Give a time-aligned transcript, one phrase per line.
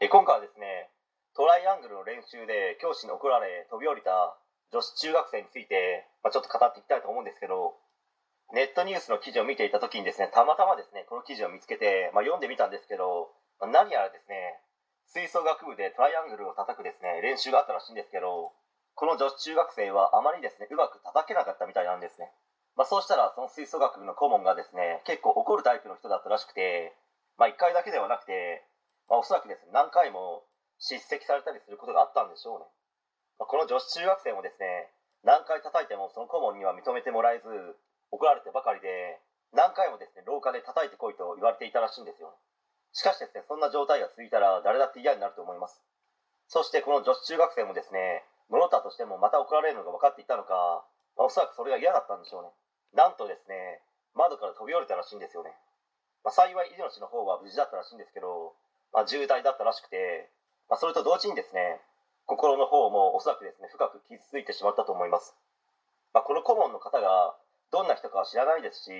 [0.00, 0.88] え今回はですね
[1.36, 4.32] トライアングルの練習で教師に怒られ飛び降りた
[4.72, 7.76] 女子中学生について、まあ、ちょっと語っていきたいと思うんですけど
[8.56, 13.28] ネットニュースの記事を見ていた時にですねたまたまですねこの記事を見つけて、まあ、読んでみたんですけど、
[13.60, 14.56] まあ、何やらですね
[15.12, 18.56] 吹奏楽部でトライアングルを叩くですね練習があったらしいんですけど
[18.96, 22.32] この女子中学生はあまりですねうまく叩けなかったみたいなんですね、
[22.72, 26.96] ま、そうしたらその吹奏楽部の顧問がですね結構怒るタイプの人だったらしくて、
[27.36, 28.64] まあ、1回だけではなくて、
[29.10, 30.46] まあ、おそらくですね何回も
[30.78, 32.70] 叱責されたりすることがあったんでしょうね、
[33.42, 34.88] まあ、この女子中学生もですね
[35.26, 37.50] 何回叩いてもその顧問には認めてもらえず
[38.14, 39.20] 怒られてばかりで
[39.52, 42.32] 何回もですね廊下で叩いてこいと言われていたらしいんですよ
[42.94, 45.82] しかしですねそんな状態が続いたら誰だって嫌になると思います。
[46.50, 50.82] そしてこの女子中学生もですね戻ったとしてもまた怒られるのが分かっていたのか、
[51.14, 52.50] まあ、おそらくそれが嫌だったんでしょうね。
[52.98, 53.78] なんとですね
[54.18, 55.54] 窓から飛び降りたらしいんですよね、
[56.26, 58.58] まあ、幸い命の方は無事だったらしいんですけど、
[58.92, 60.30] まあ、重体だったらしくて、
[60.68, 61.80] まあ、それと同時にですね
[62.26, 65.34] 心の方もおそらくですね深く傷ついてしまったと思います、
[66.14, 67.34] まあ、この顧問の方が
[67.72, 68.90] どんな人かは知らないですし、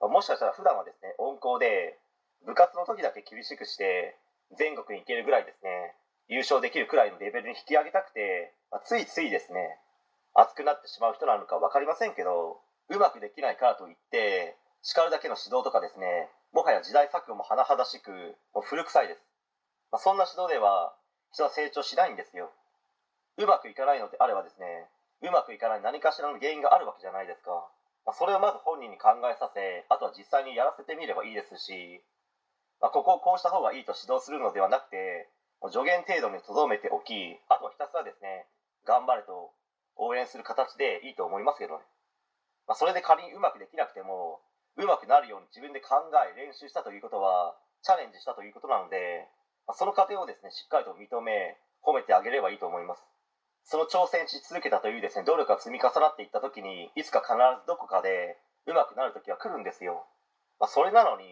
[0.00, 1.98] まあ、もしかしたら普段はですね温厚で
[2.46, 4.16] 部活の時だけ厳しくして
[4.56, 5.96] 全国に行けるぐらいですね
[6.28, 9.78] 優勝できるくらいのレベルに引き上げたくて、まあ、ついついですね
[10.34, 18.10] 熱くなってしまう人なのか分かりませんけどうまくできないからといって叱るだけの指導とかですねもはや時代錯誤も甚だしく
[18.54, 19.22] もう古臭いです、
[19.90, 20.92] まあ、そんな指導では
[21.32, 22.52] 人は成長しないんですよ。
[23.40, 24.84] うまくいかないのであればですね
[25.24, 27.64] うまくいかない何かしらの原因があるわけじゃないですか、
[28.04, 32.04] まあ、それをまず本人に考えさせあとは実際にやらせてみればいいですし、
[32.82, 35.30] まあ、ここをこうした方がいいと指導するのではなくて
[35.72, 38.44] 助言程度にとどめておきあとはひたすらですね
[38.84, 39.54] 頑張れと
[39.96, 41.86] 応援する形でいいと思いますけどね、
[42.68, 44.42] まあ、それで仮にうまくできなくても
[44.76, 49.28] うまくなるように自分で考え練習したということはチャレンジしたということなので、
[49.66, 53.02] まあ、その過程をですねしっかりと認め褒めてあげればいいと思います。
[53.64, 60.06] その挑戦し続けたというですね努力が積み重なっていった時にいつか必ずどこかでうまくなる時は来るんですよ、
[60.58, 61.24] まあ、それなのに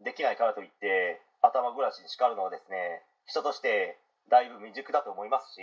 [0.00, 5.60] できないからといって頭暮らしに叱るのはですね人としてだいぶ未熟だと思いますし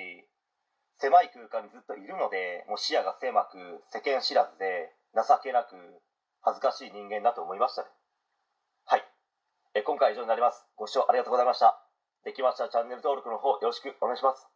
[1.02, 3.58] 狭い空間にずっといるのでもう視野が狭く
[3.90, 5.74] 世間知らずで情けなく
[6.42, 7.88] 恥ずかしい人間だと思いましたね。
[8.86, 9.06] はい。
[9.74, 10.66] え今回は以上になります。
[10.76, 11.80] ご視聴ありがとうございました。
[12.26, 14.51] できましたらチャンネル登録の方よろしくお願いします。